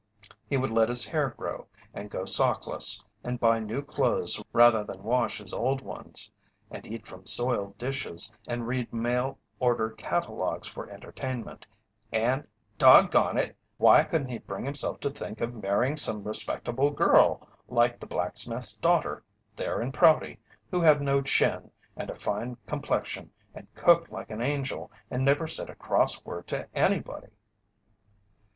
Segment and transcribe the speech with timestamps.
[0.47, 5.03] He would let his hair grow, and go sockless, and buy new clothes rather than
[5.03, 6.31] wash his old ones,
[6.71, 11.67] and eat from soiled dishes, and read mail order catalogues for entertainment,
[12.11, 12.47] and
[12.79, 13.55] dog gone it!
[13.77, 18.75] why couldn't he bring himself to think of marrying some respectable girl like the blacksmith's
[18.75, 19.23] daughter
[19.55, 20.39] there in Prouty,
[20.71, 25.47] who had no chin and a fine complexion and cooked like an angel and never
[25.47, 27.29] said a cross word to anybody?